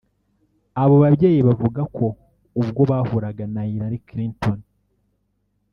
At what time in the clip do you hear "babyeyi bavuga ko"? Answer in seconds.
1.03-2.05